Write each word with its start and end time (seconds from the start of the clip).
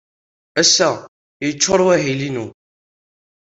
Ass-a, 0.61 0.89
yeccuṛ 1.43 1.79
wahil-inu. 1.87 2.47